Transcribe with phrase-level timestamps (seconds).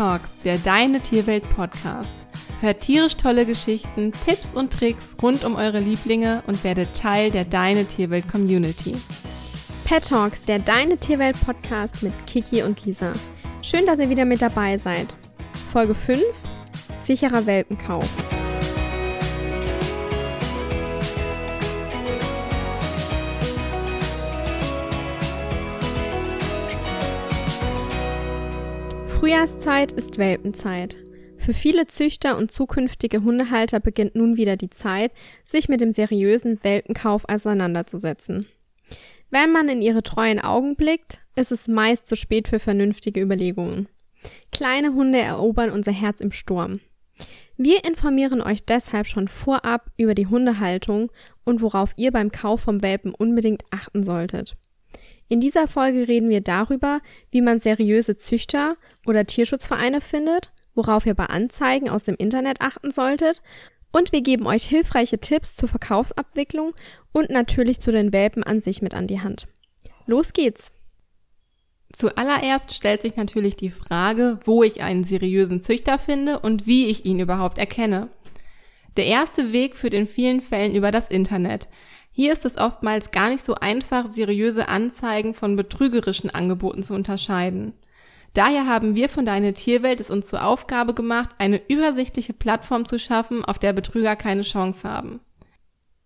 [0.00, 2.16] Talks, der Deine Tierwelt Podcast.
[2.62, 7.44] Hört tierisch tolle Geschichten, Tipps und Tricks rund um eure Lieblinge und werdet Teil der
[7.44, 8.96] Deine Tierwelt Community.
[9.84, 13.12] Pet Talks, der Deine Tierwelt Podcast mit Kiki und Lisa.
[13.60, 15.14] Schön, dass ihr wieder mit dabei seid.
[15.70, 16.22] Folge 5:
[17.04, 18.08] Sicherer Welpenkauf.
[29.20, 30.96] Frühjahrszeit ist Welpenzeit.
[31.36, 35.12] Für viele Züchter und zukünftige Hundehalter beginnt nun wieder die Zeit,
[35.44, 38.46] sich mit dem seriösen Welpenkauf auseinanderzusetzen.
[39.28, 43.90] Wenn man in ihre treuen Augen blickt, ist es meist zu spät für vernünftige Überlegungen.
[44.52, 46.80] Kleine Hunde erobern unser Herz im Sturm.
[47.58, 51.12] Wir informieren euch deshalb schon vorab über die Hundehaltung
[51.44, 54.56] und worauf ihr beim Kauf vom Welpen unbedingt achten solltet.
[55.30, 57.00] In dieser Folge reden wir darüber,
[57.30, 62.90] wie man seriöse Züchter oder Tierschutzvereine findet, worauf ihr bei Anzeigen aus dem Internet achten
[62.90, 63.40] solltet
[63.92, 66.74] und wir geben euch hilfreiche Tipps zur Verkaufsabwicklung
[67.12, 69.46] und natürlich zu den Welpen an sich mit an die Hand.
[70.06, 70.72] Los geht's!
[71.92, 77.04] Zuallererst stellt sich natürlich die Frage, wo ich einen seriösen Züchter finde und wie ich
[77.04, 78.08] ihn überhaupt erkenne.
[78.96, 81.68] Der erste Weg führt in vielen Fällen über das Internet.
[82.12, 87.72] Hier ist es oftmals gar nicht so einfach, seriöse Anzeigen von betrügerischen Angeboten zu unterscheiden.
[88.34, 92.98] Daher haben wir von Deine Tierwelt es uns zur Aufgabe gemacht, eine übersichtliche Plattform zu
[92.98, 95.20] schaffen, auf der Betrüger keine Chance haben.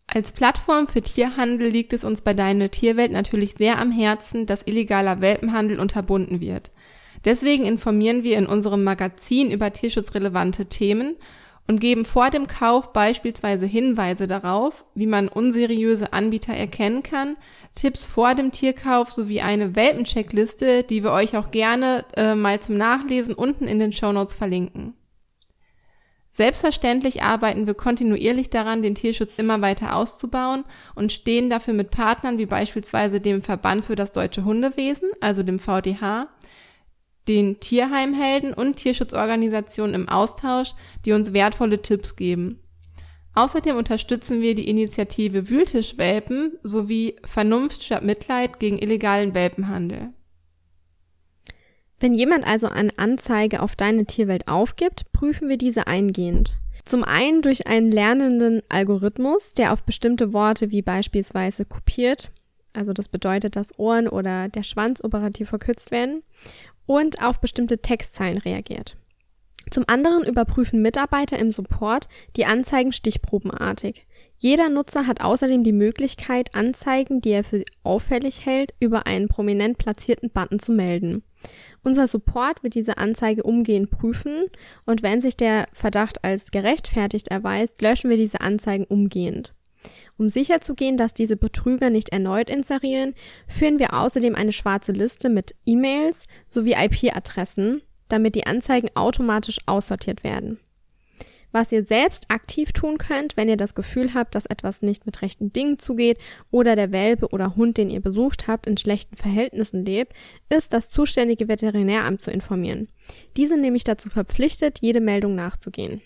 [0.06, 4.66] Als Plattform für Tierhandel liegt es uns bei Deine Tierwelt natürlich sehr am Herzen, dass
[4.66, 6.70] illegaler Welpenhandel unterbunden wird.
[7.24, 11.16] Deswegen informieren wir in unserem Magazin über tierschutzrelevante Themen
[11.66, 17.36] und geben vor dem Kauf beispielsweise Hinweise darauf, wie man unseriöse Anbieter erkennen kann,
[17.74, 22.76] Tipps vor dem Tierkauf sowie eine Welpencheckliste, die wir euch auch gerne äh, mal zum
[22.76, 24.94] Nachlesen unten in den Shownotes verlinken.
[26.36, 30.64] Selbstverständlich arbeiten wir kontinuierlich daran, den Tierschutz immer weiter auszubauen
[30.96, 35.60] und stehen dafür mit Partnern wie beispielsweise dem Verband für das deutsche Hundewesen, also dem
[35.60, 36.26] VDH,
[37.28, 40.72] den Tierheimhelden und Tierschutzorganisationen im Austausch,
[41.04, 42.60] die uns wertvolle Tipps geben.
[43.34, 50.10] Außerdem unterstützen wir die Initiative Wühltischwelpen sowie Vernunft statt Mitleid gegen illegalen Welpenhandel.
[51.98, 56.52] Wenn jemand also eine Anzeige auf deine Tierwelt aufgibt, prüfen wir diese eingehend.
[56.84, 62.30] Zum einen durch einen lernenden Algorithmus, der auf bestimmte Worte wie beispielsweise kopiert,
[62.74, 66.22] also das bedeutet, dass Ohren oder der Schwanz operativ verkürzt werden,
[66.86, 68.96] und auf bestimmte Textzeilen reagiert.
[69.70, 74.06] Zum anderen überprüfen Mitarbeiter im Support die Anzeigen stichprobenartig.
[74.36, 79.78] Jeder Nutzer hat außerdem die Möglichkeit, Anzeigen, die er für auffällig hält, über einen prominent
[79.78, 81.22] platzierten Button zu melden.
[81.82, 84.44] Unser Support wird diese Anzeige umgehend prüfen
[84.86, 89.53] und wenn sich der Verdacht als gerechtfertigt erweist, löschen wir diese Anzeigen umgehend.
[90.16, 93.14] Um sicherzugehen, dass diese Betrüger nicht erneut inserieren,
[93.46, 100.24] führen wir außerdem eine schwarze Liste mit E-Mails sowie IP-Adressen, damit die Anzeigen automatisch aussortiert
[100.24, 100.58] werden.
[101.54, 105.22] Was ihr selbst aktiv tun könnt, wenn ihr das Gefühl habt, dass etwas nicht mit
[105.22, 106.18] rechten Dingen zugeht
[106.50, 110.14] oder der Welpe oder Hund, den ihr besucht habt, in schlechten Verhältnissen lebt,
[110.48, 112.88] ist das zuständige Veterinäramt zu informieren.
[113.36, 116.02] Diese nämlich dazu verpflichtet, jede Meldung nachzugehen.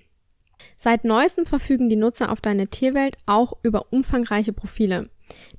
[0.77, 5.09] Seit neuestem verfügen die Nutzer auf Deine Tierwelt auch über umfangreiche Profile.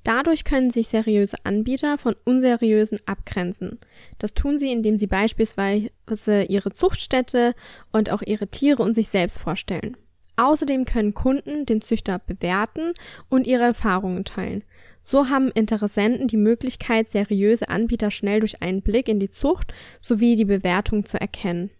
[0.03, 3.79] Dadurch können sich seriöse Anbieter von unseriösen abgrenzen.
[4.17, 7.53] Das tun sie, indem sie beispielsweise ihre Zuchtstätte
[7.91, 9.97] und auch ihre Tiere und sich selbst vorstellen.
[10.37, 12.93] Außerdem können Kunden den Züchter bewerten
[13.27, 14.63] und ihre Erfahrungen teilen.
[15.03, 20.35] So haben Interessenten die Möglichkeit, seriöse Anbieter schnell durch einen Blick in die Zucht sowie
[20.35, 21.71] die Bewertung zu erkennen.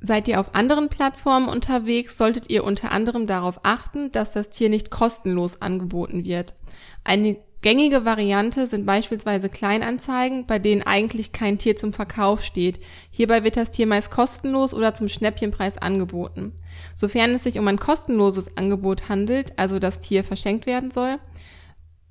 [0.00, 4.68] Seid ihr auf anderen Plattformen unterwegs, solltet ihr unter anderem darauf achten, dass das Tier
[4.68, 6.54] nicht kostenlos angeboten wird.
[7.02, 12.78] Eine gängige Variante sind beispielsweise Kleinanzeigen, bei denen eigentlich kein Tier zum Verkauf steht.
[13.10, 16.52] Hierbei wird das Tier meist kostenlos oder zum Schnäppchenpreis angeboten.
[16.94, 21.18] Sofern es sich um ein kostenloses Angebot handelt, also das Tier verschenkt werden soll,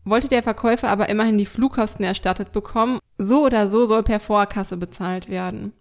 [0.04, 4.75] wollte der Verkäufer aber immerhin die Flugkosten erstattet bekommen, so oder so soll per Vorkasse
[4.75, 5.74] bezahlt werden.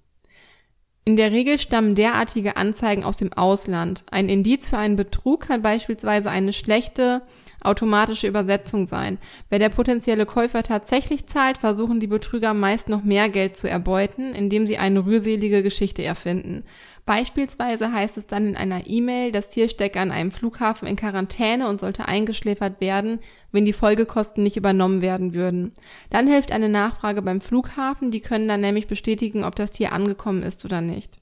[1.08, 4.02] In der Regel stammen derartige Anzeigen aus dem Ausland.
[4.10, 7.22] Ein Indiz für einen Betrug kann beispielsweise eine schlechte
[7.60, 9.18] automatische Übersetzung sein.
[9.48, 14.34] Wenn der potenzielle Käufer tatsächlich zahlt, versuchen die Betrüger meist noch mehr Geld zu erbeuten,
[14.34, 16.64] indem sie eine rührselige Geschichte erfinden.
[17.06, 21.68] Beispielsweise heißt es dann in einer E-Mail, das Tier stecke an einem Flughafen in Quarantäne
[21.68, 23.20] und sollte eingeschläfert werden,
[23.52, 25.72] wenn die Folgekosten nicht übernommen werden würden.
[26.10, 30.42] Dann hilft eine Nachfrage beim Flughafen, die können dann nämlich bestätigen, ob das Tier angekommen
[30.42, 31.20] ist oder nicht.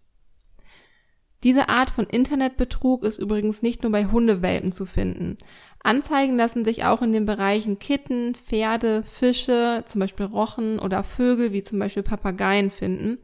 [1.42, 5.36] Diese Art von Internetbetrug ist übrigens nicht nur bei Hundewelpen zu finden.
[5.82, 11.52] Anzeigen lassen sich auch in den Bereichen Kitten, Pferde, Fische, zum Beispiel Rochen oder Vögel
[11.52, 13.18] wie zum Beispiel Papageien finden.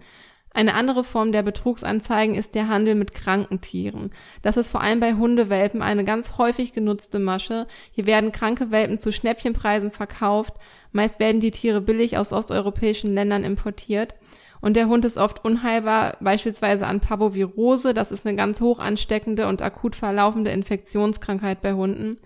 [0.53, 4.11] Eine andere Form der Betrugsanzeigen ist der Handel mit kranken Tieren.
[4.43, 7.69] Das ist vor allem bei Hundewelpen eine ganz häufig genutzte Masche.
[7.93, 10.55] Hier werden kranke Welpen zu Schnäppchenpreisen verkauft.
[10.93, 14.17] Meist werden die Tiere billig aus osteuropäischen Ländern importiert.
[14.61, 17.95] Und der Hund ist oft unheilbar, beispielsweise an Parvovirose.
[17.95, 22.19] Das ist eine ganz hoch ansteckende und akut verlaufende Infektionskrankheit bei Hunden.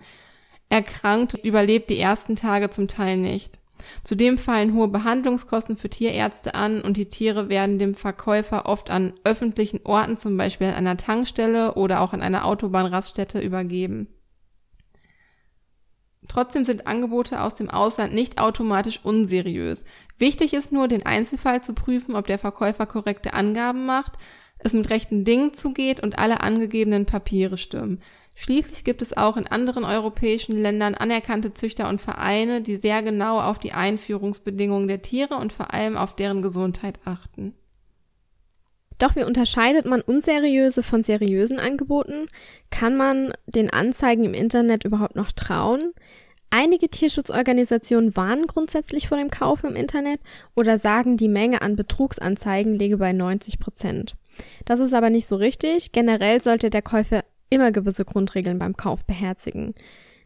[0.69, 3.59] Erkrankt und überlebt die ersten Tage zum Teil nicht.
[4.03, 9.13] Zudem fallen hohe Behandlungskosten für Tierärzte an und die Tiere werden dem Verkäufer oft an
[9.23, 14.07] öffentlichen Orten, zum Beispiel an einer Tankstelle oder auch an einer Autobahnraststätte übergeben.
[16.27, 19.85] Trotzdem sind Angebote aus dem Ausland nicht automatisch unseriös.
[20.17, 24.13] Wichtig ist nur, den Einzelfall zu prüfen, ob der Verkäufer korrekte Angaben macht,
[24.57, 28.01] es mit rechten Dingen zugeht und alle angegebenen Papiere stimmen.
[28.37, 33.39] Schließlich gibt es auch in anderen europäischen Ländern anerkannte Züchter und Vereine, die sehr genau
[33.39, 37.55] auf die Einführungsbedingungen der Tiere und vor allem auf deren Gesundheit achten.
[38.97, 42.27] Doch wie unterscheidet man unseriöse von seriösen Angeboten?
[42.71, 45.93] Kann man den Anzeigen im Internet überhaupt noch trauen?
[46.49, 50.19] Einige Tierschutzorganisationen warnen grundsätzlich vor dem Kauf im Internet
[50.55, 54.15] oder sagen, die Menge an Betrugsanzeigen liege bei 90 Prozent.
[54.65, 55.91] Das ist aber nicht so richtig.
[55.91, 59.73] Generell sollte der Käufer immer gewisse Grundregeln beim Kauf beherzigen.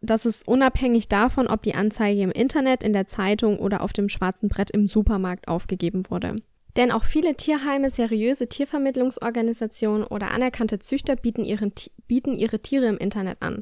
[0.02, 4.08] Das ist unabhängig davon, ob die Anzeige im Internet, in der Zeitung oder auf dem
[4.08, 6.36] schwarzen Brett im Supermarkt aufgegeben wurde.
[6.76, 11.72] Denn auch viele Tierheime, seriöse Tiervermittlungsorganisationen oder anerkannte Züchter bieten, ihren,
[12.06, 13.60] bieten ihre Tiere im Internet an.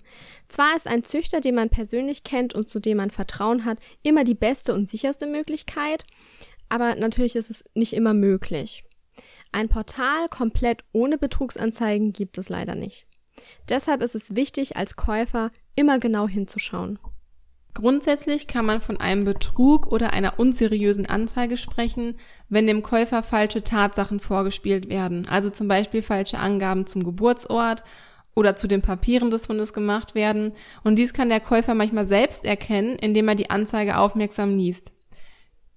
[0.49, 4.25] Zwar ist ein Züchter, den man persönlich kennt und zu dem man Vertrauen hat, immer
[4.25, 6.05] die beste und sicherste Möglichkeit,
[6.69, 8.85] aber natürlich ist es nicht immer möglich.
[9.53, 13.08] Ein Portal komplett ohne Betrugsanzeigen gibt es leider nicht.
[13.69, 16.99] Deshalb ist es wichtig, als Käufer immer genau hinzuschauen.
[17.75, 22.19] Grundsätzlich kann man von einem Betrug oder einer unseriösen Anzeige sprechen,
[22.49, 27.85] wenn dem Käufer falsche Tatsachen vorgespielt werden, also zum Beispiel falsche Angaben zum Geburtsort
[28.35, 30.55] oder zu den Papieren des Hundes gemacht werden.
[30.83, 34.93] Und dies kann der Käufer manchmal selbst erkennen, indem er die Anzeige aufmerksam liest.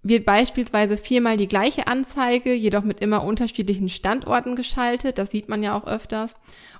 [0.04, 5.62] Wird beispielsweise viermal die gleiche Anzeige, jedoch mit immer unterschiedlichen Standorten geschaltet, das sieht man
[5.62, 6.36] ja auch öfters,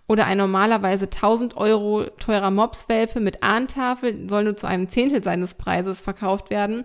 [0.08, 5.56] oder ein normalerweise 1000 Euro teurer Mopswelpe mit Ahntafel soll nur zu einem Zehntel seines
[5.56, 6.84] Preises verkauft werden,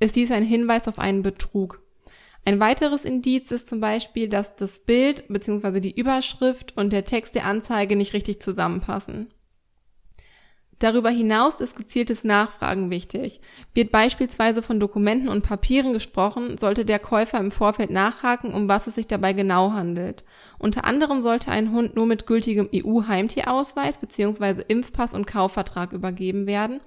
[0.00, 1.82] ist dies ein Hinweis auf einen Betrug.
[2.46, 5.80] Ein weiteres Indiz ist zum Beispiel, dass das Bild bzw.
[5.80, 9.33] die Überschrift und der Text der Anzeige nicht richtig zusammenpassen.
[10.78, 13.40] Darüber hinaus ist gezieltes Nachfragen wichtig.
[13.74, 18.86] Wird beispielsweise von Dokumenten und Papieren gesprochen, sollte der Käufer im Vorfeld nachhaken, um was
[18.86, 20.24] es sich dabei genau handelt.
[20.58, 24.62] Unter anderem sollte ein Hund nur mit gültigem EU-Heimtierausweis bzw.
[24.66, 26.80] Impfpass und Kaufvertrag übergeben werden.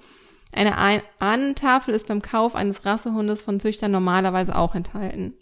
[0.54, 5.34] Eine Ahnentafel ist beim Kauf eines Rassehundes von Züchtern normalerweise auch enthalten.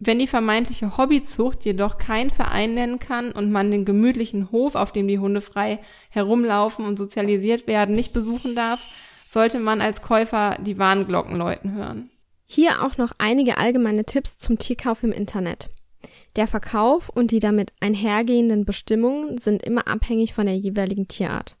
[0.00, 4.92] Wenn die vermeintliche Hobbyzucht jedoch kein Verein nennen kann und man den gemütlichen Hof, auf
[4.92, 5.80] dem die Hunde frei
[6.10, 8.80] herumlaufen und sozialisiert werden, nicht besuchen darf,
[9.26, 12.10] sollte man als Käufer die Warnglocken läuten hören.
[12.46, 15.68] Hier auch noch einige allgemeine Tipps zum Tierkauf im Internet.
[16.36, 21.56] Der Verkauf und die damit einhergehenden Bestimmungen sind immer abhängig von der jeweiligen Tierart.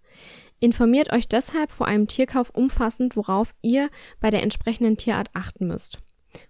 [0.60, 5.98] Informiert euch deshalb vor einem Tierkauf umfassend, worauf ihr bei der entsprechenden Tierart achten müsst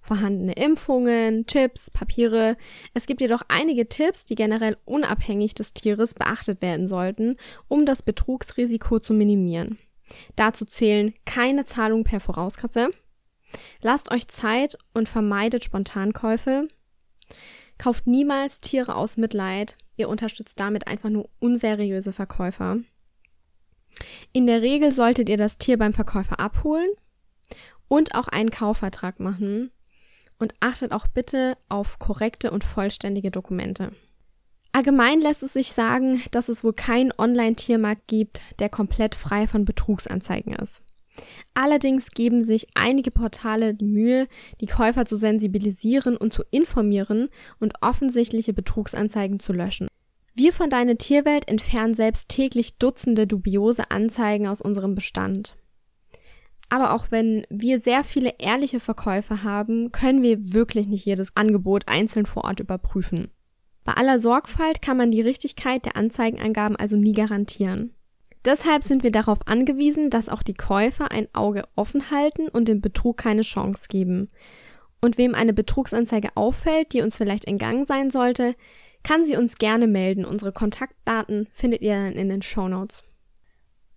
[0.09, 2.57] vorhandene Impfungen, Chips, Papiere.
[2.95, 7.37] Es gibt jedoch einige Tipps, die generell unabhängig des Tieres beachtet werden sollten,
[7.69, 9.79] um das Betrugsrisiko zu minimieren.
[10.35, 12.91] Dazu zählen keine Zahlung per Vorauskasse.
[13.83, 16.69] Lasst euch Zeit und vermeidet Spontankäufe.
[17.77, 19.77] Kauft niemals Tiere aus Mitleid.
[19.97, 22.79] Ihr unterstützt damit einfach nur unseriöse Verkäufer.
[24.33, 26.89] In der Regel solltet ihr das Tier beim Verkäufer abholen
[27.89, 29.71] und auch einen Kaufvertrag machen.
[30.39, 33.93] Und achtet auch bitte auf korrekte und vollständige Dokumente.
[34.73, 39.65] Allgemein lässt es sich sagen, dass es wohl keinen Online-Tiermarkt gibt, der komplett frei von
[39.65, 40.83] Betrugsanzeigen ist.
[41.55, 44.29] Allerdings geben sich einige Portale die Mühe,
[44.61, 47.29] die Käufer zu sensibilisieren und zu informieren
[47.59, 49.89] und offensichtliche Betrugsanzeigen zu löschen.
[50.35, 55.57] Wir von Deine Tierwelt entfernen selbst täglich Dutzende dubiose Anzeigen aus unserem Bestand.
[56.69, 61.89] Aber auch wenn wir sehr viele ehrliche Verkäufer haben, können wir wirklich nicht jedes Angebot
[61.89, 63.31] einzeln vor Ort überprüfen.
[63.85, 67.95] Bei aller Sorgfalt kann man die Richtigkeit der Anzeigenangaben also nie garantieren.
[68.45, 72.81] Deshalb sind wir darauf angewiesen, dass auch die Käufer ein Auge offen halten und dem
[72.81, 74.29] Betrug keine Chance geben.
[75.01, 78.55] Und wem eine Betrugsanzeige auffällt, die uns vielleicht entgangen sein sollte,
[79.03, 80.25] kann sie uns gerne melden.
[80.25, 83.05] Unsere Kontaktdaten findet ihr dann in den Show Notes.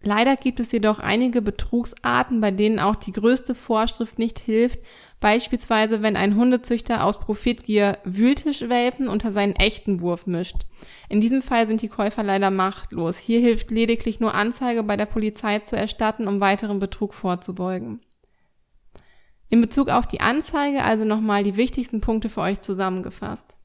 [0.03, 4.79] Leider gibt es jedoch einige Betrugsarten, bei denen auch die größte Vorschrift nicht hilft,
[5.19, 10.65] beispielsweise wenn ein Hundezüchter aus Profitgier Wühltischwelpen unter seinen echten Wurf mischt.
[11.07, 13.19] In diesem Fall sind die Käufer leider machtlos.
[13.19, 18.01] Hier hilft lediglich nur Anzeige bei der Polizei zu erstatten, um weiteren Betrug vorzubeugen.
[19.49, 23.55] In Bezug auf die Anzeige also nochmal die wichtigsten Punkte für euch zusammengefasst.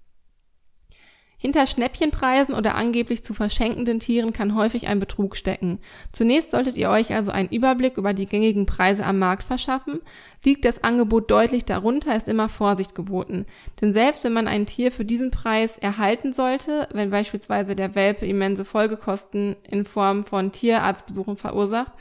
[1.46, 5.78] Hinter Schnäppchenpreisen oder angeblich zu verschenkenden Tieren kann häufig ein Betrug stecken.
[6.10, 10.00] Zunächst solltet ihr euch also einen Überblick über die gängigen Preise am Markt verschaffen.
[10.44, 13.46] Liegt das Angebot deutlich darunter, ist immer Vorsicht geboten.
[13.80, 18.26] Denn selbst wenn man ein Tier für diesen Preis erhalten sollte, wenn beispielsweise der Welpe
[18.26, 21.92] immense Folgekosten in Form von Tierarztbesuchen verursacht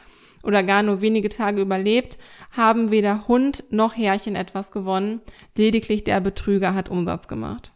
[0.41, 2.17] oder gar nur wenige Tage überlebt,
[2.49, 5.21] haben weder Hund noch Herrchen etwas gewonnen,
[5.55, 7.74] lediglich der Betrüger hat Umsatz gemacht.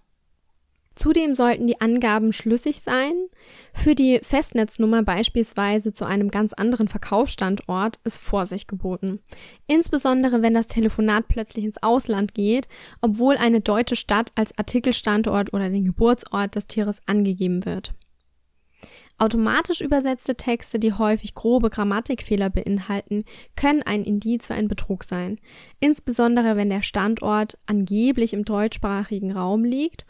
[0.99, 3.13] Zudem sollten die Angaben schlüssig sein.
[3.73, 9.21] Für die Festnetznummer beispielsweise zu einem ganz anderen Verkaufsstandort ist Vorsicht geboten.
[9.65, 12.67] Insbesondere wenn das Telefonat plötzlich ins Ausland geht,
[12.99, 17.93] obwohl eine deutsche Stadt als Artikelstandort oder den Geburtsort des Tieres angegeben wird.
[19.17, 23.23] Automatisch übersetzte Texte, die häufig grobe Grammatikfehler beinhalten,
[23.55, 25.39] können ein Indiz für einen Betrug sein.
[25.79, 30.05] Insbesondere wenn der Standort angeblich im deutschsprachigen Raum liegt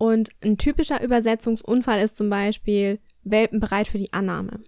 [0.00, 4.64] und ein typischer Übersetzungsunfall ist zum Beispiel Welpen bereit für die Annahme.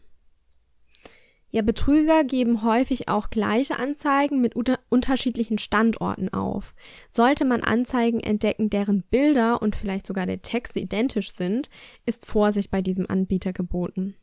[1.49, 6.75] Ja, Betrüger geben häufig auch gleiche Anzeigen mit unter unterschiedlichen Standorten auf.
[7.09, 11.71] Sollte man Anzeigen entdecken, deren Bilder und vielleicht sogar der Text identisch sind,
[12.05, 14.15] ist Vorsicht bei diesem Anbieter geboten.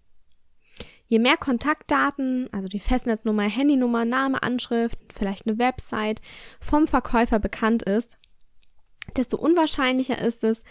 [1.08, 6.22] Je mehr Kontaktdaten, also die Festnetznummer, Handynummer, Name, Anschrift, vielleicht eine Website
[6.60, 8.20] vom Verkäufer bekannt ist,
[9.16, 10.64] desto unwahrscheinlicher ist es,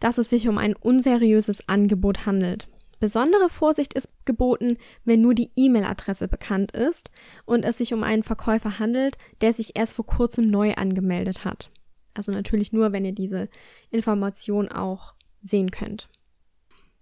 [0.00, 2.68] dass es sich um ein unseriöses Angebot handelt.
[3.00, 7.10] Besondere Vorsicht ist geboten, wenn nur die E-Mail-Adresse bekannt ist
[7.44, 11.70] und es sich um einen Verkäufer handelt, der sich erst vor kurzem neu angemeldet hat.
[12.14, 13.48] Also natürlich nur, wenn ihr diese
[13.90, 16.08] Information auch sehen könnt.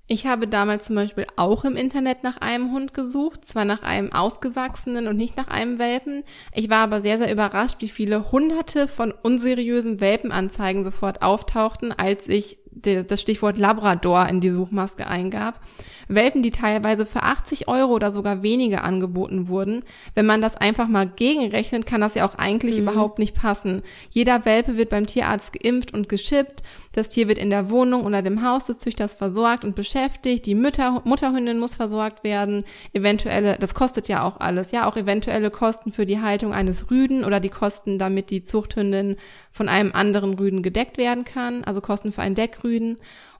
[0.08, 4.12] Ich habe damals zum Beispiel auch im Internet nach einem Hund gesucht, zwar nach einem
[4.12, 6.22] ausgewachsenen und nicht nach einem Welpen.
[6.54, 12.28] Ich war aber sehr, sehr überrascht, wie viele hunderte von unseriösen Welpenanzeigen sofort auftauchten, als
[12.28, 15.60] ich das Stichwort Labrador in die Suchmaske eingab.
[16.08, 19.82] Welpen, die teilweise für 80 Euro oder sogar weniger angeboten wurden.
[20.14, 22.82] Wenn man das einfach mal gegenrechnet, kann das ja auch eigentlich mhm.
[22.82, 23.82] überhaupt nicht passen.
[24.10, 26.62] Jeder Welpe wird beim Tierarzt geimpft und geschippt.
[26.92, 30.46] Das Tier wird in der Wohnung oder dem Haus des Züchters versorgt und beschäftigt.
[30.46, 32.62] Die Mütter, Mutterhündin muss versorgt werden.
[32.92, 34.70] Eventuelle, das kostet ja auch alles.
[34.70, 39.16] Ja, auch eventuelle Kosten für die Haltung eines Rüden oder die Kosten, damit die Zuchthündin
[39.50, 41.64] von einem anderen Rüden gedeckt werden kann.
[41.64, 42.65] Also Kosten für ein Deckrüden.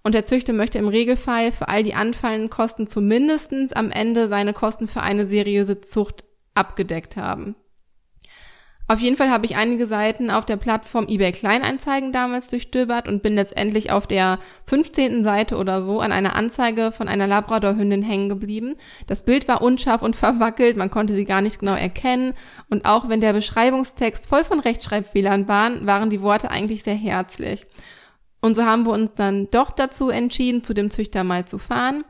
[0.02, 4.52] Und der Züchter möchte im Regelfall für all die anfallenden Kosten zumindestens am Ende seine
[4.52, 7.56] Kosten für eine seriöse Zucht abgedeckt haben.
[8.88, 13.20] Auf jeden Fall habe ich einige Seiten auf der Plattform eBay Kleinanzeigen damals durchstöbert und
[13.20, 15.24] bin letztendlich auf der 15.
[15.24, 18.76] Seite oder so an einer Anzeige von einer Labradorhündin hängen geblieben.
[19.08, 22.34] Das Bild war unscharf und verwackelt, man konnte sie gar nicht genau erkennen
[22.70, 27.66] und auch wenn der Beschreibungstext voll von Rechtschreibfehlern war, waren die Worte eigentlich sehr herzlich.
[28.40, 32.04] Und so haben wir uns dann doch dazu entschieden, zu dem Züchter mal zu fahren,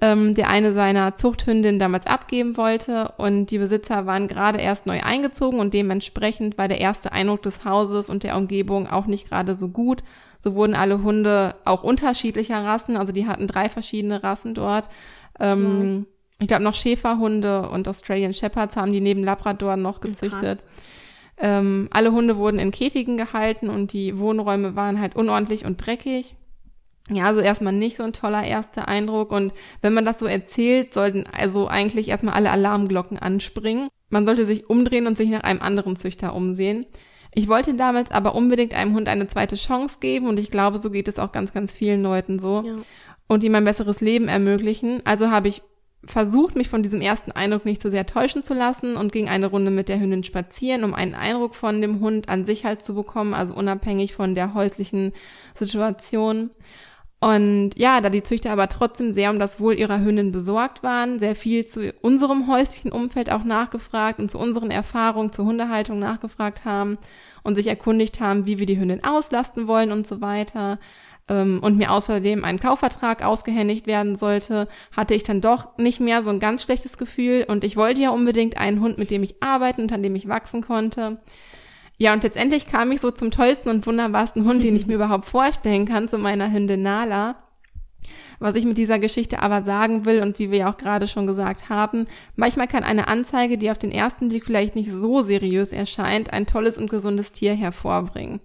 [0.00, 3.12] ähm, der eine seiner Zuchthündin damals abgeben wollte.
[3.16, 7.64] Und die Besitzer waren gerade erst neu eingezogen und dementsprechend war der erste Eindruck des
[7.64, 10.02] Hauses und der Umgebung auch nicht gerade so gut.
[10.40, 14.88] So wurden alle Hunde auch unterschiedlicher Rassen, also die hatten drei verschiedene Rassen dort.
[15.38, 16.12] Ähm, ja.
[16.40, 20.60] Ich glaube noch Schäferhunde und Australian Shepherds haben die neben Labrador noch gezüchtet.
[20.60, 21.01] Krass.
[21.38, 26.36] Ähm, alle Hunde wurden in Käfigen gehalten und die Wohnräume waren halt unordentlich und dreckig.
[27.10, 29.32] Ja, also erstmal nicht so ein toller erster Eindruck.
[29.32, 33.88] Und wenn man das so erzählt, sollten also eigentlich erstmal alle Alarmglocken anspringen.
[34.08, 36.86] Man sollte sich umdrehen und sich nach einem anderen Züchter umsehen.
[37.34, 40.90] Ich wollte damals aber unbedingt einem Hund eine zweite Chance geben und ich glaube, so
[40.90, 42.62] geht es auch ganz, ganz vielen Leuten so.
[42.64, 42.76] Ja.
[43.26, 45.00] Und ihm ein besseres Leben ermöglichen.
[45.04, 45.62] Also habe ich
[46.04, 49.46] versucht, mich von diesem ersten Eindruck nicht so sehr täuschen zu lassen und ging eine
[49.46, 52.94] Runde mit der Hündin spazieren, um einen Eindruck von dem Hund an sich halt zu
[52.94, 55.12] bekommen, also unabhängig von der häuslichen
[55.56, 56.50] Situation.
[57.22, 61.20] Und ja, da die Züchter aber trotzdem sehr um das Wohl ihrer Hündin besorgt waren,
[61.20, 66.64] sehr viel zu unserem häuslichen Umfeld auch nachgefragt und zu unseren Erfahrungen zur Hundehaltung nachgefragt
[66.64, 66.98] haben
[67.44, 70.80] und sich erkundigt haben, wie wir die Hündin auslasten wollen und so weiter,
[71.32, 76.22] ähm, und mir außerdem ein Kaufvertrag ausgehändigt werden sollte, hatte ich dann doch nicht mehr
[76.22, 79.42] so ein ganz schlechtes Gefühl und ich wollte ja unbedingt einen Hund, mit dem ich
[79.42, 81.18] arbeiten und an dem ich wachsen konnte.
[81.96, 85.24] Ja, und letztendlich kam ich so zum tollsten und wunderbarsten Hund, den ich mir überhaupt
[85.24, 87.36] vorstellen kann, zu meiner Hündin Nala.
[88.40, 91.28] Was ich mit dieser Geschichte aber sagen will und wie wir ja auch gerade schon
[91.28, 95.70] gesagt haben, manchmal kann eine Anzeige, die auf den ersten Blick vielleicht nicht so seriös
[95.70, 98.40] erscheint, ein tolles und gesundes Tier hervorbringen.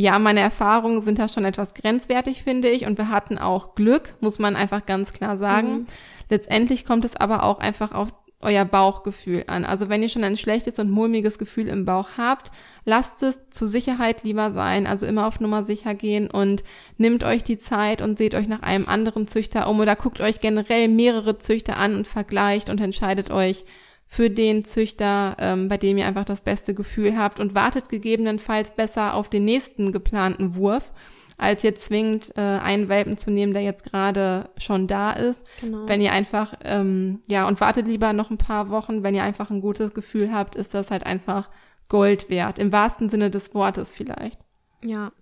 [0.00, 4.14] Ja, meine Erfahrungen sind da schon etwas grenzwertig, finde ich, und wir hatten auch Glück,
[4.20, 5.70] muss man einfach ganz klar sagen.
[5.70, 5.86] Mhm.
[6.30, 9.64] Letztendlich kommt es aber auch einfach auf euer Bauchgefühl an.
[9.64, 12.52] Also wenn ihr schon ein schlechtes und mulmiges Gefühl im Bauch habt,
[12.84, 14.86] lasst es zur Sicherheit lieber sein.
[14.86, 16.62] Also immer auf Nummer sicher gehen und
[16.96, 20.38] nimmt euch die Zeit und seht euch nach einem anderen Züchter um oder guckt euch
[20.38, 23.64] generell mehrere Züchter an und vergleicht und entscheidet euch
[24.08, 28.74] für den Züchter, ähm, bei dem ihr einfach das beste Gefühl habt und wartet gegebenenfalls
[28.74, 30.92] besser auf den nächsten geplanten Wurf
[31.38, 35.44] als jetzt zwingend äh, einen Welpen zu nehmen, der jetzt gerade schon da ist.
[35.60, 35.88] Genau.
[35.88, 39.48] Wenn ihr einfach, ähm, ja, und wartet lieber noch ein paar Wochen, wenn ihr einfach
[39.50, 41.48] ein gutes Gefühl habt, ist das halt einfach
[41.88, 42.58] Gold wert.
[42.58, 44.40] Im wahrsten Sinne des Wortes vielleicht.
[44.84, 45.12] Ja.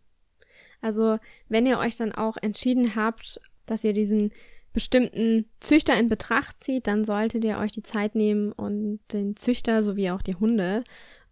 [0.80, 4.32] Also, wenn ihr euch dann auch entschieden habt, dass ihr diesen
[4.76, 9.82] bestimmten Züchter in Betracht zieht, dann solltet ihr euch die Zeit nehmen und den Züchter
[9.82, 10.84] sowie auch die Hunde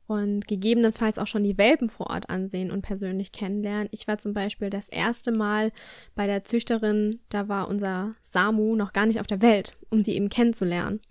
[0.06, 3.90] und gegebenenfalls auch schon die Welpen vor Ort ansehen und persönlich kennenlernen.
[3.90, 5.72] Ich war zum Beispiel das erste Mal
[6.14, 10.16] bei der Züchterin, da war unser Samu noch gar nicht auf der Welt, um sie
[10.16, 11.02] eben kennenzulernen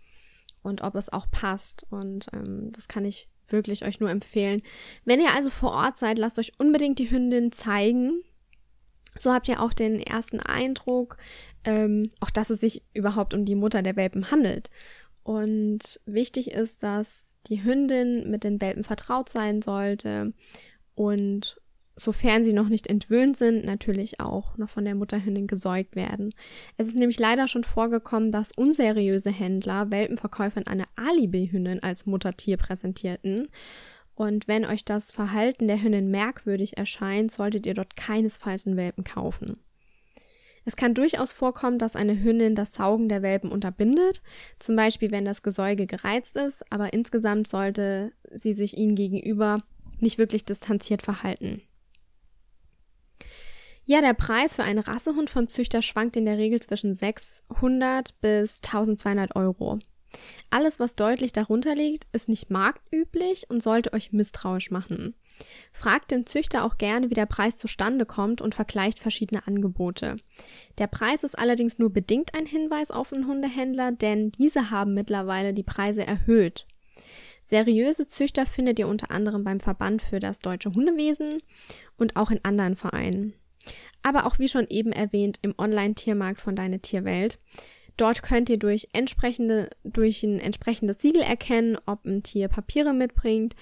[0.63, 1.86] und ob es auch passt.
[1.92, 4.63] Und ähm, das kann ich wirklich euch nur empfehlen.
[5.06, 8.24] Wenn ihr also vor Ort seid, lasst euch unbedingt die Hündin zeigen.
[9.17, 11.17] So habt ihr auch den ersten Eindruck,
[11.63, 14.70] ähm, auch dass es sich überhaupt um die Mutter der Welpen handelt.
[15.24, 20.34] Und wichtig ist, dass die Hündin mit den Welpen vertraut sein sollte
[20.96, 21.58] und
[21.96, 26.34] sofern sie noch nicht entwöhnt sind, natürlich auch noch von der Mutterhündin gesäugt werden.
[26.77, 33.48] Es ist nämlich leider schon vorgekommen, dass unseriöse Händler Welpenverkäufern eine Alibi-Hündin als Muttertier präsentierten.
[34.15, 39.04] Und wenn euch das Verhalten der Hündin merkwürdig erscheint, solltet ihr dort keinesfalls einen Welpen
[39.04, 39.60] kaufen.
[40.65, 44.21] Es kann durchaus vorkommen, dass eine Hündin das Saugen der Welpen unterbindet,
[44.60, 49.62] zum Beispiel wenn das Gesäuge gereizt ist, aber insgesamt sollte sie sich ihnen gegenüber
[49.99, 51.62] nicht wirklich distanziert verhalten.
[53.86, 58.62] Ja, der Preis für einen Rassehund vom Züchter schwankt in der Regel zwischen 600 bis
[58.63, 59.80] 1200 Euro.
[60.49, 65.15] Alles, was deutlich darunter liegt, ist nicht marktüblich und sollte euch misstrauisch machen.
[65.71, 70.17] Fragt den Züchter auch gerne, wie der Preis zustande kommt und vergleicht verschiedene Angebote.
[70.78, 75.54] Der Preis ist allerdings nur bedingt ein Hinweis auf einen Hundehändler, denn diese haben mittlerweile
[75.54, 76.67] die Preise erhöht.
[77.43, 81.39] Seriöse Züchter findet ihr unter anderem beim Verband für das deutsche Hundewesen
[81.97, 83.34] und auch in anderen Vereinen.
[84.02, 87.39] Aber auch wie schon eben erwähnt im Online-Tiermarkt von Deine Tierwelt.
[87.97, 93.56] Dort könnt ihr durch entsprechende, durch ein entsprechendes Siegel erkennen, ob ein Tier Papiere mitbringt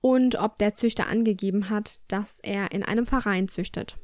[0.00, 3.96] und ob der Züchter angegeben hat, dass er in einem Verein züchtet.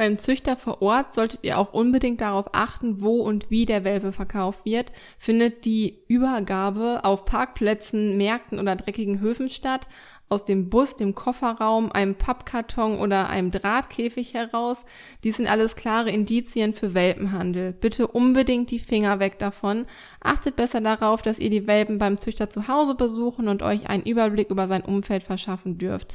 [0.00, 4.12] Beim Züchter vor Ort solltet ihr auch unbedingt darauf achten, wo und wie der Welpe
[4.12, 4.92] verkauft wird.
[5.18, 9.88] Findet die Übergabe auf Parkplätzen, Märkten oder dreckigen Höfen statt,
[10.30, 14.78] aus dem Bus, dem Kofferraum, einem Pappkarton oder einem Drahtkäfig heraus.
[15.24, 17.72] Dies sind alles klare Indizien für Welpenhandel.
[17.72, 19.86] Bitte unbedingt die Finger weg davon.
[20.20, 24.04] Achtet besser darauf, dass ihr die Welpen beim Züchter zu Hause besuchen und euch einen
[24.04, 26.14] Überblick über sein Umfeld verschaffen dürft.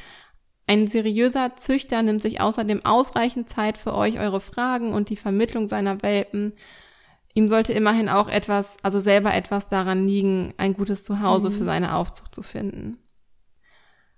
[0.65, 5.67] Ein seriöser Züchter nimmt sich außerdem ausreichend Zeit für euch, eure Fragen und die Vermittlung
[5.67, 6.53] seiner Welpen.
[7.33, 11.53] Ihm sollte immerhin auch etwas, also selber etwas daran liegen, ein gutes Zuhause mhm.
[11.53, 12.97] für seine Aufzucht zu finden.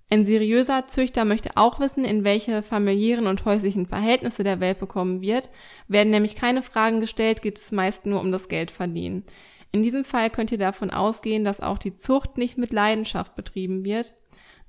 [0.10, 5.22] Ein seriöser Züchter möchte auch wissen, in welche familiären und häuslichen Verhältnisse der Welpe kommen
[5.22, 5.50] wird.
[5.90, 9.26] Werden nämlich keine Fragen gestellt, geht es meist nur um das Geldverdienen.
[9.74, 13.84] In diesem Fall könnt ihr davon ausgehen, dass auch die Zucht nicht mit Leidenschaft betrieben
[13.84, 14.14] wird.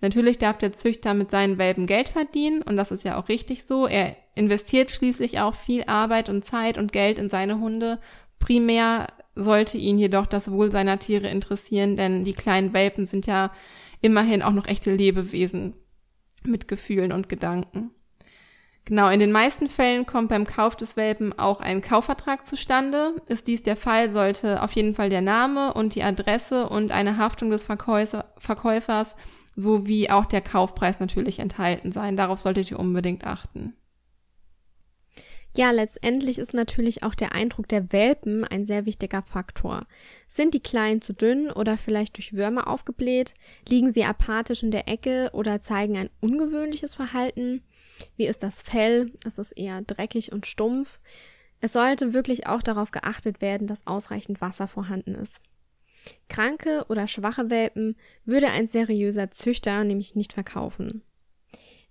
[0.00, 3.64] Natürlich darf der Züchter mit seinen Welpen Geld verdienen und das ist ja auch richtig
[3.64, 3.86] so.
[3.86, 8.00] Er investiert schließlich auch viel Arbeit und Zeit und Geld in seine Hunde.
[8.40, 13.52] Primär sollte ihn jedoch das Wohl seiner Tiere interessieren, denn die kleinen Welpen sind ja
[14.00, 15.74] immerhin auch noch echte Lebewesen
[16.44, 17.90] mit Gefühlen und Gedanken.
[18.84, 23.16] Genau, in den meisten Fällen kommt beim Kauf des Welpen auch ein Kaufvertrag zustande.
[23.26, 27.18] Ist dies der Fall, sollte auf jeden Fall der Name und die Adresse und eine
[27.18, 29.14] Haftung des Verkäufer, Verkäufers
[29.54, 32.16] sowie auch der Kaufpreis natürlich enthalten sein.
[32.16, 33.74] Darauf solltet ihr unbedingt achten.
[35.56, 39.86] Ja, letztendlich ist natürlich auch der Eindruck der Welpen ein sehr wichtiger Faktor.
[40.28, 43.34] Sind die Kleinen zu dünn oder vielleicht durch Würmer aufgebläht?
[43.68, 47.62] Liegen sie apathisch in der Ecke oder zeigen ein ungewöhnliches Verhalten?
[48.16, 49.12] Wie ist das Fell?
[49.26, 51.00] Ist es eher dreckig und stumpf?
[51.60, 55.40] Es sollte wirklich auch darauf geachtet werden, dass ausreichend Wasser vorhanden ist.
[56.28, 61.02] Kranke oder schwache Welpen würde ein seriöser Züchter nämlich nicht verkaufen.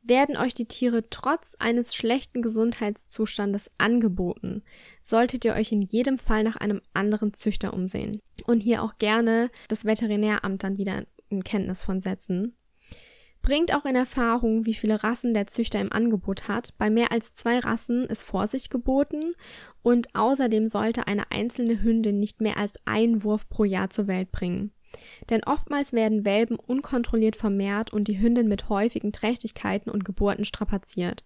[0.07, 4.63] Werden euch die Tiere trotz eines schlechten Gesundheitszustandes angeboten,
[5.01, 9.49] solltet ihr euch in jedem Fall nach einem anderen Züchter umsehen und hier auch gerne
[9.67, 12.55] das Veterinäramt dann wieder in Kenntnis von setzen.
[13.41, 16.73] Bringt auch in Erfahrung, wie viele Rassen der Züchter im Angebot hat.
[16.77, 19.33] Bei mehr als zwei Rassen ist Vorsicht geboten
[19.81, 24.31] und außerdem sollte eine einzelne Hündin nicht mehr als einen Wurf pro Jahr zur Welt
[24.31, 24.71] bringen.
[25.29, 31.23] Denn oftmals werden Welpen unkontrolliert vermehrt und die Hündin mit häufigen Trächtigkeiten und Geburten strapaziert.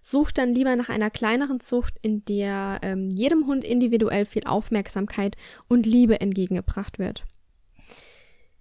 [0.00, 5.36] Sucht dann lieber nach einer kleineren Zucht, in der ähm, jedem Hund individuell viel Aufmerksamkeit
[5.68, 7.24] und Liebe entgegengebracht wird.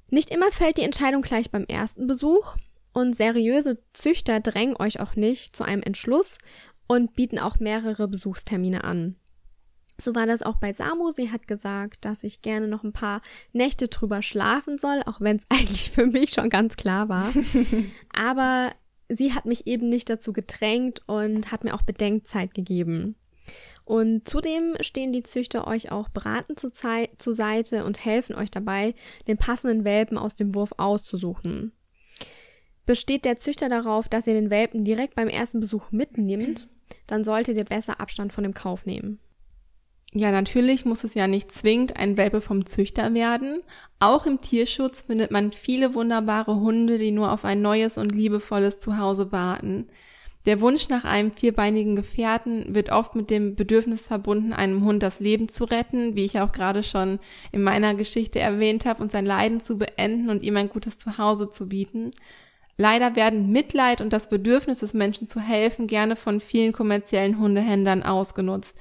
[0.09, 2.55] Nicht immer fällt die Entscheidung gleich beim ersten Besuch
[2.93, 6.37] und seriöse Züchter drängen euch auch nicht zu einem Entschluss
[6.87, 9.15] und bieten auch mehrere Besuchstermine an.
[9.97, 11.11] So war das auch bei Samu.
[11.11, 15.37] Sie hat gesagt, dass ich gerne noch ein paar Nächte drüber schlafen soll, auch wenn
[15.37, 17.31] es eigentlich für mich schon ganz klar war.
[18.13, 18.71] Aber
[19.09, 23.15] sie hat mich eben nicht dazu gedrängt und hat mir auch Bedenkzeit gegeben.
[23.85, 28.93] Und zudem stehen die Züchter euch auch beratend zur, zur Seite und helfen euch dabei,
[29.27, 31.73] den passenden Welpen aus dem Wurf auszusuchen.
[32.85, 36.67] Besteht der Züchter darauf, dass ihr den Welpen direkt beim ersten Besuch mitnimmt,
[37.07, 39.19] dann solltet ihr besser Abstand von dem Kauf nehmen.
[40.15, 43.59] Ja, natürlich muss es ja nicht zwingend ein Welpe vom Züchter werden.
[43.99, 48.79] Auch im Tierschutz findet man viele wunderbare Hunde, die nur auf ein neues und liebevolles
[48.79, 49.87] Zuhause warten.
[50.45, 55.19] Der Wunsch nach einem vierbeinigen Gefährten wird oft mit dem Bedürfnis verbunden, einem Hund das
[55.19, 57.19] Leben zu retten, wie ich auch gerade schon
[57.51, 61.49] in meiner Geschichte erwähnt habe, und sein Leiden zu beenden und ihm ein gutes Zuhause
[61.49, 62.11] zu bieten.
[62.77, 68.03] Leider werden Mitleid und das Bedürfnis des Menschen zu helfen gerne von vielen kommerziellen Hundehändlern
[68.03, 68.77] ausgenutzt.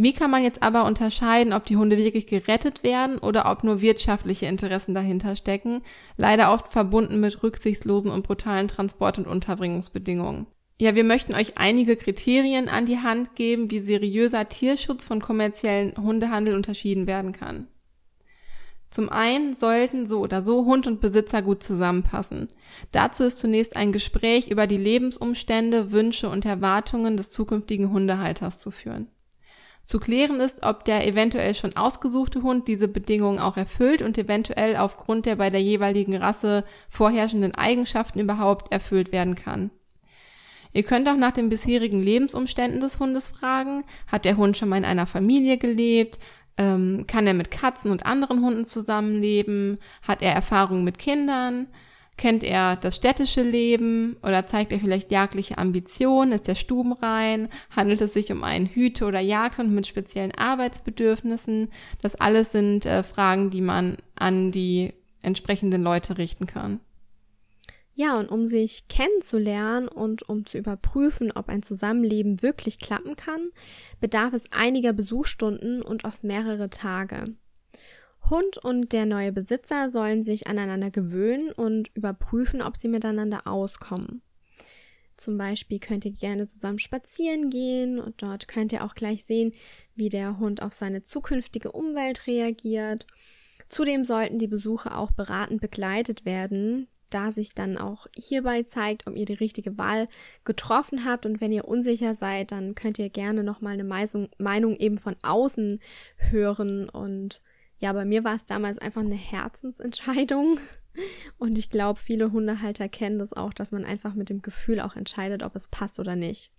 [0.00, 3.80] Wie kann man jetzt aber unterscheiden, ob die Hunde wirklich gerettet werden oder ob nur
[3.80, 5.82] wirtschaftliche Interessen dahinter stecken,
[6.16, 10.46] leider oft verbunden mit rücksichtslosen und brutalen Transport- und Unterbringungsbedingungen.
[10.80, 15.96] Ja, wir möchten euch einige Kriterien an die Hand geben, wie seriöser Tierschutz von kommerziellen
[15.96, 17.66] Hundehandel unterschieden werden kann.
[18.90, 22.46] Zum einen sollten so oder so Hund und Besitzer gut zusammenpassen.
[22.92, 28.70] Dazu ist zunächst ein Gespräch über die Lebensumstände, Wünsche und Erwartungen des zukünftigen Hundehalters zu
[28.70, 29.08] führen.
[29.88, 34.76] Zu klären ist, ob der eventuell schon ausgesuchte Hund diese Bedingungen auch erfüllt und eventuell
[34.76, 39.70] aufgrund der bei der jeweiligen Rasse vorherrschenden Eigenschaften überhaupt erfüllt werden kann.
[40.74, 43.82] Ihr könnt auch nach den bisherigen Lebensumständen des Hundes fragen.
[44.12, 46.18] Hat der Hund schon mal in einer Familie gelebt?
[46.58, 49.78] Ähm, kann er mit Katzen und anderen Hunden zusammenleben?
[50.06, 51.66] Hat er Erfahrungen mit Kindern?
[52.18, 56.32] Kennt er das städtische Leben oder zeigt er vielleicht jagdliche Ambitionen?
[56.32, 57.48] Ist er stubenrein?
[57.70, 61.68] Handelt es sich um einen Hüte- oder Jagdhund mit speziellen Arbeitsbedürfnissen?
[62.02, 66.80] Das alles sind äh, Fragen, die man an die entsprechenden Leute richten kann.
[67.94, 73.50] Ja, und um sich kennenzulernen und um zu überprüfen, ob ein Zusammenleben wirklich klappen kann,
[74.00, 77.36] bedarf es einiger Besuchsstunden und oft mehrere Tage.
[78.30, 84.22] Hund und der neue Besitzer sollen sich aneinander gewöhnen und überprüfen, ob sie miteinander auskommen.
[85.16, 89.52] Zum Beispiel könnt ihr gerne zusammen spazieren gehen und dort könnt ihr auch gleich sehen,
[89.96, 93.06] wie der Hund auf seine zukünftige Umwelt reagiert.
[93.68, 99.16] Zudem sollten die Besuche auch beratend begleitet werden, da sich dann auch hierbei zeigt, ob
[99.16, 100.08] ihr die richtige Wahl
[100.44, 101.26] getroffen habt.
[101.26, 105.80] Und wenn ihr unsicher seid, dann könnt ihr gerne nochmal eine Meinung eben von außen
[106.16, 107.42] hören und
[107.78, 110.58] ja, bei mir war es damals einfach eine Herzensentscheidung.
[111.38, 114.96] Und ich glaube, viele Hundehalter kennen das auch, dass man einfach mit dem Gefühl auch
[114.96, 116.50] entscheidet, ob es passt oder nicht.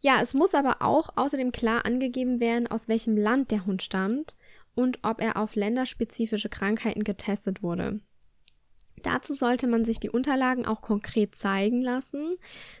[0.00, 4.36] Ja, es muss aber auch außerdem klar angegeben werden, aus welchem Land der Hund stammt
[4.74, 8.00] und ob er auf länderspezifische Krankheiten getestet wurde.
[9.04, 12.36] Dazu sollte man sich die Unterlagen auch konkret zeigen lassen,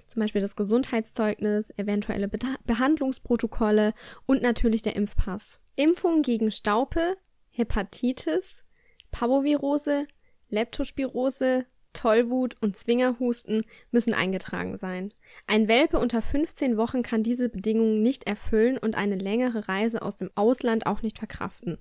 [0.06, 3.92] zum Beispiel das Gesundheitszeugnis, eventuelle Be Behandlungsprotokolle
[4.24, 5.60] und natürlich der Impfpass.
[5.76, 7.18] Impfungen gegen Staupe,
[7.50, 8.64] Hepatitis,
[9.10, 10.06] Parvovirose,
[10.48, 15.14] Leptospirose, Tollwut und Zwingerhusten müssen eingetragen sein.
[15.46, 20.16] Ein Welpe unter 15 Wochen kann diese Bedingungen nicht erfüllen und eine längere Reise aus
[20.16, 21.78] dem Ausland auch nicht verkraften.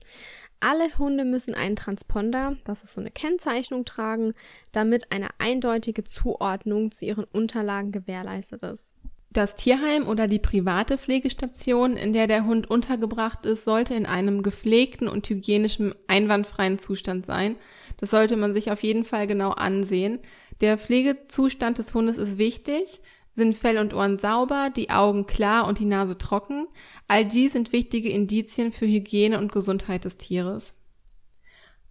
[0.61, 4.33] Alle Hunde müssen einen Transponder, das ist so eine Kennzeichnung, tragen,
[4.71, 8.93] damit eine eindeutige Zuordnung zu ihren Unterlagen gewährleistet ist.
[9.33, 14.43] Das Tierheim oder die private Pflegestation, in der der Hund untergebracht ist, sollte in einem
[14.43, 17.55] gepflegten und hygienischen einwandfreien Zustand sein.
[18.03, 20.19] Das sollte man sich auf jeden Fall genau ansehen.
[20.59, 22.99] Der Pflegezustand des Hundes ist wichtig.
[23.33, 26.67] Sind Fell und Ohren sauber, die Augen klar und die Nase trocken?
[27.07, 30.73] All dies sind wichtige Indizien für Hygiene und Gesundheit des Tieres.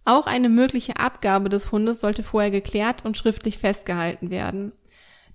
[0.05, 4.71] Auch eine mögliche Abgabe des Hundes sollte vorher geklärt und schriftlich festgehalten werden.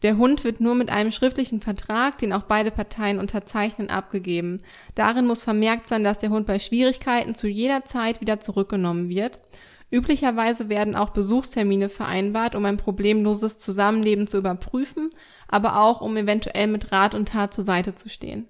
[0.02, 4.62] Der Hund wird nur mit einem schriftlichen Vertrag, den auch beide Parteien unterzeichnen, abgegeben.
[4.94, 9.40] Darin muss vermerkt sein, dass der Hund bei Schwierigkeiten zu jeder Zeit wieder zurückgenommen wird.
[9.90, 15.08] Üblicherweise werden auch Besuchstermine vereinbart, um ein problemloses Zusammenleben zu überprüfen,
[15.48, 18.46] aber auch um eventuell mit Rat und Tat zur Seite zu stehen.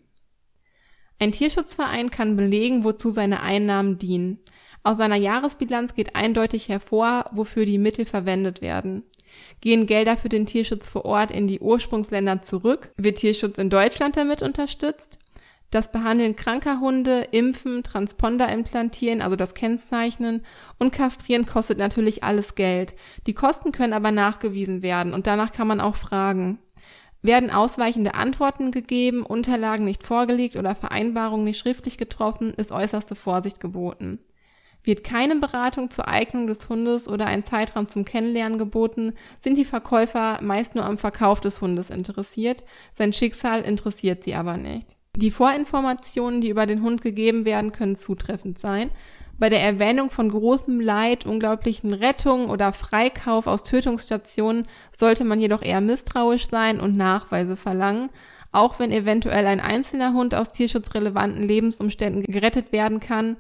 [1.20, 4.40] Ein Tierschutzverein kann belegen, wozu seine Einnahmen dienen.
[4.82, 9.04] Aus seiner Jahresbilanz geht eindeutig hervor, wofür die Mittel verwendet werden.
[9.60, 12.92] Gehen Gelder für den Tierschutz vor Ort in die Ursprungsländer zurück?
[12.96, 15.18] Wird Tierschutz in Deutschland damit unterstützt?
[15.70, 20.42] Das Behandeln kranker Hunde, Impfen, Transponder implantieren, also das Kennzeichnen
[20.78, 22.94] und Kastrieren kostet natürlich alles Geld.
[23.26, 26.58] Die Kosten können aber nachgewiesen werden und danach kann man auch fragen.
[27.20, 33.60] Werden ausweichende Antworten gegeben, Unterlagen nicht vorgelegt oder Vereinbarungen nicht schriftlich getroffen, ist äußerste Vorsicht
[33.60, 34.20] geboten.
[34.84, 39.66] Wird keine Beratung zur Eignung des Hundes oder ein Zeitraum zum Kennenlernen geboten, sind die
[39.66, 42.62] Verkäufer meist nur am Verkauf des Hundes interessiert,
[42.94, 44.97] sein Schicksal interessiert sie aber nicht.
[45.18, 48.90] Die Vorinformationen, die über den Hund gegeben werden, können zutreffend sein.
[49.36, 55.60] Bei der Erwähnung von großem Leid, unglaublichen Rettungen oder Freikauf aus Tötungsstationen sollte man jedoch
[55.60, 58.10] eher misstrauisch sein und Nachweise verlangen,
[58.52, 63.38] auch wenn eventuell ein einzelner Hund aus tierschutzrelevanten Lebensumständen gerettet werden kann.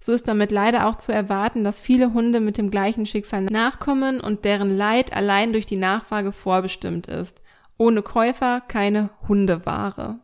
[0.00, 4.18] So ist damit leider auch zu erwarten, dass viele Hunde mit dem gleichen Schicksal nachkommen
[4.18, 7.42] und deren Leid allein durch die Nachfrage vorbestimmt ist.
[7.76, 10.20] Ohne Käufer keine Hundeware.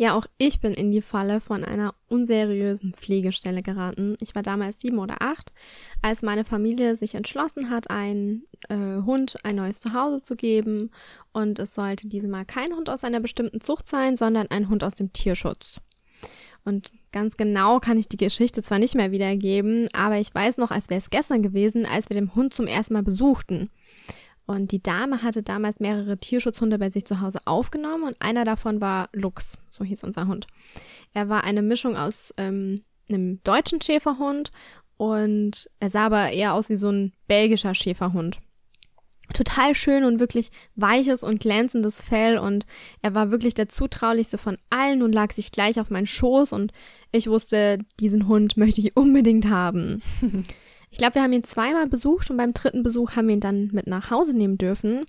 [0.00, 4.16] Ja, auch ich bin in die Falle von einer unseriösen Pflegestelle geraten.
[4.22, 5.52] Ich war damals sieben oder acht,
[6.00, 10.90] als meine Familie sich entschlossen hat, einen äh, Hund ein neues Zuhause zu geben.
[11.34, 14.94] Und es sollte diesmal kein Hund aus einer bestimmten Zucht sein, sondern ein Hund aus
[14.94, 15.82] dem Tierschutz.
[16.64, 20.70] Und ganz genau kann ich die Geschichte zwar nicht mehr wiedergeben, aber ich weiß noch,
[20.70, 23.68] als wäre es gestern gewesen, als wir den Hund zum ersten Mal besuchten.
[24.46, 28.80] Und die Dame hatte damals mehrere Tierschutzhunde bei sich zu Hause aufgenommen und einer davon
[28.80, 30.46] war Lux, so hieß unser Hund.
[31.12, 34.50] Er war eine Mischung aus ähm, einem deutschen Schäferhund
[34.96, 38.38] und er sah aber eher aus wie so ein belgischer Schäferhund.
[39.32, 42.66] Total schön und wirklich weiches und glänzendes Fell und
[43.00, 46.72] er war wirklich der zutraulichste von allen und lag sich gleich auf meinen Schoß und
[47.12, 50.02] ich wusste, diesen Hund möchte ich unbedingt haben.
[50.90, 53.70] Ich glaube, wir haben ihn zweimal besucht und beim dritten Besuch haben wir ihn dann
[53.72, 55.06] mit nach Hause nehmen dürfen.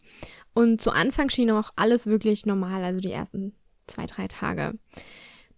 [0.54, 3.54] Und zu Anfang schien auch alles wirklich normal, also die ersten
[3.88, 4.78] zwei, drei Tage.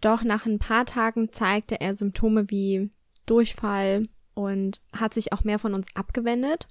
[0.02, 2.90] Doch nach ein paar Tagen zeigte er Symptome wie
[3.26, 6.68] Durchfall und hat sich auch mehr von uns abgewendet.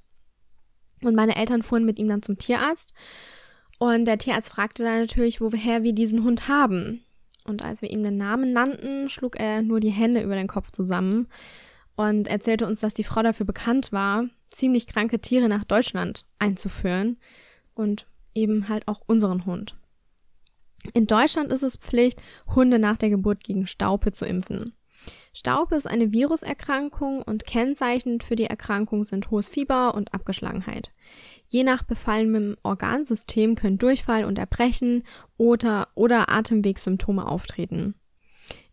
[1.02, 2.94] Und meine Eltern fuhren mit ihm dann zum Tierarzt.
[3.78, 7.04] Und der Tierarzt fragte dann natürlich, woher wir diesen Hund haben.
[7.44, 10.70] Und als wir ihm den Namen nannten, schlug er nur die Hände über den Kopf
[10.70, 11.26] zusammen
[11.96, 17.18] und erzählte uns, dass die Frau dafür bekannt war, ziemlich kranke Tiere nach Deutschland einzuführen
[17.74, 19.76] und eben halt auch unseren Hund.
[20.94, 22.20] In Deutschland ist es Pflicht,
[22.55, 24.74] Hunde nach der Geburt gegen Staupe zu impfen.
[25.33, 30.92] Staupe ist eine Viruserkrankung und kennzeichnend für die Erkrankung sind hohes Fieber und Abgeschlagenheit.
[31.48, 35.05] Je nach befallenem Organsystem können Durchfall und Erbrechen
[35.38, 37.94] oder, oder Atemwegssymptome auftreten.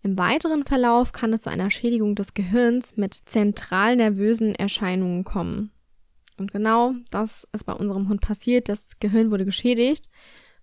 [0.01, 5.71] Im weiteren Verlauf kann es zu einer Schädigung des Gehirns mit zentralnervösen Erscheinungen kommen.
[6.37, 8.69] Und genau das ist bei unserem Hund passiert.
[8.69, 10.05] Das Gehirn wurde geschädigt,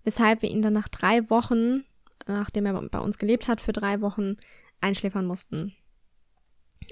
[0.03, 1.83] weshalb wir ihn dann nach drei Wochen,
[2.25, 4.37] nachdem er bei uns gelebt hat, für drei Wochen
[4.81, 5.75] einschläfern mussten.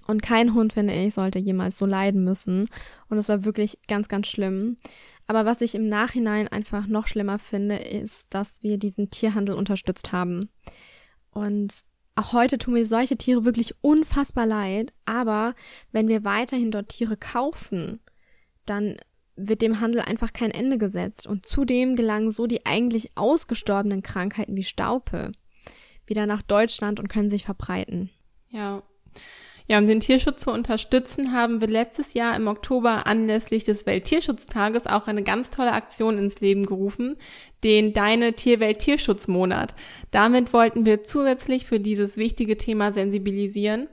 [0.08, 2.70] Und kein Hund, finde ich, sollte jemals so leiden müssen.
[3.10, 4.78] Und es war wirklich ganz, ganz schlimm.
[5.26, 10.12] Aber was ich im Nachhinein einfach noch schlimmer finde, ist, dass wir diesen Tierhandel unterstützt
[10.12, 10.50] haben.
[11.32, 15.54] Und auch heute tun mir solche Tiere wirklich unfassbar leid, aber
[15.92, 18.00] wenn wir weiterhin dort Tiere kaufen,
[18.66, 18.98] dann
[19.36, 21.28] wird dem Handel einfach kein Ende gesetzt.
[21.28, 25.34] Und zudem gelangen so die eigentlich ausgestorbenen Krankheiten wie Staupe
[26.06, 28.10] wieder nach Deutschland und können sich verbreiten.
[28.50, 28.84] Ja,
[29.68, 34.86] ja, um den Tierschutz zu unterstützen, haben wir letztes Jahr im Oktober anlässlich des Welttierschutztages
[34.86, 37.18] auch eine ganz tolle Aktion ins Leben gerufen,
[37.66, 39.74] den Deine Tierwelt Tierschutzmonat.
[40.12, 43.88] Damit wollten wir zusätzlich für dieses wichtige Thema sensibilisieren.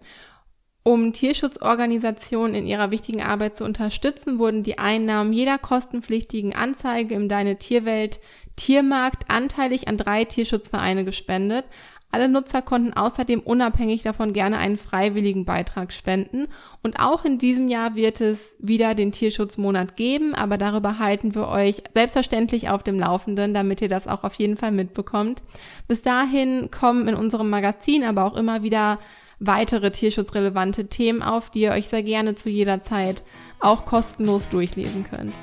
[0.85, 7.31] Um Tierschutzorganisationen in ihrer wichtigen Arbeit zu unterstützen, wurden die Einnahmen jeder kostenpflichtigen Anzeige im
[7.31, 8.21] Deine Tierwelt
[8.57, 11.65] Tiermarkt anteilig an drei Tierschutzvereine gespendet.
[12.12, 16.46] Alle Nutzer konnten außerdem unabhängig davon gerne einen freiwilligen Beitrag spenden.
[16.83, 21.48] Und auch in diesem Jahr wird es wieder den Tierschutzmonat geben, aber darüber halten wir
[21.48, 25.42] euch selbstverständlich auf dem Laufenden, damit ihr das auch auf jeden Fall mitbekommt.
[25.88, 28.98] Bis dahin kommen in unserem Magazin aber auch immer wieder
[29.38, 33.25] weitere tierschutzrelevante Themen auf, die ihr euch sehr gerne zu jeder Zeit
[33.62, 35.35] auch kostenlos durchlesen könnt.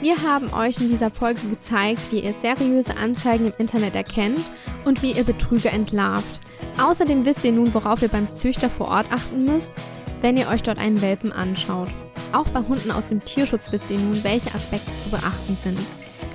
[0.00, 4.42] Wir haben euch in dieser Folge gezeigt, wie ihr seriöse Anzeigen im Internet erkennt
[4.84, 6.40] und wie ihr Betrüger entlarvt.
[6.82, 9.72] Außerdem wisst ihr nun, worauf ihr beim Züchter vor Ort achten müsst,
[10.20, 11.88] wenn ihr euch dort einen Welpen anschaut.
[12.32, 15.78] Auch bei Hunden aus dem Tierschutz wisst ihr nun, welche Aspekte zu beachten sind.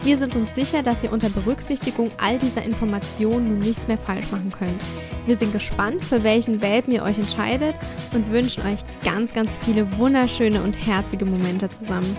[0.02, 4.32] Wir sind uns sicher, dass ihr unter Berücksichtigung all dieser Informationen nun nichts mehr falsch
[4.32, 4.82] machen könnt.
[5.26, 7.76] Wir sind gespannt, für welchen Welpen ihr euch entscheidet
[8.14, 12.16] und wünschen euch ganz, ganz viele wunderschöne und herzige Momente zusammen.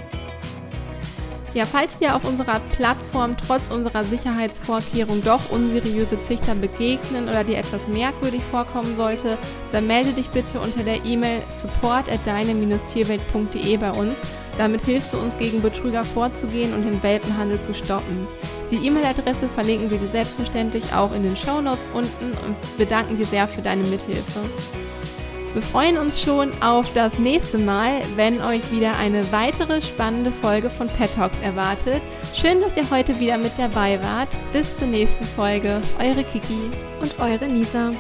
[1.53, 7.59] Ja, falls dir auf unserer Plattform trotz unserer Sicherheitsvorkehrung doch unseriöse Züchter begegnen oder dir
[7.59, 9.37] etwas merkwürdig vorkommen sollte,
[9.73, 14.17] dann melde dich bitte unter der E-Mail support at deine-tierwelt.de bei uns.
[14.61, 18.29] Damit hilfst du uns gegen Betrüger vorzugehen und den Welpenhandel zu stoppen.
[18.71, 23.25] Die E-Mail-Adresse verlinken wir dir selbstverständlich auch in den Show Notes unten und bedanken dir
[23.25, 24.41] sehr für deine Mithilfe.
[25.55, 30.69] Wir freuen uns schon auf das nächste Mal, wenn euch wieder eine weitere spannende Folge
[30.69, 32.03] von Pet Talks erwartet.
[32.37, 34.29] Schön, dass ihr heute wieder mit dabei wart.
[34.53, 35.81] Bis zur nächsten Folge.
[35.99, 36.71] Eure Kiki
[37.01, 37.93] und eure Lisa.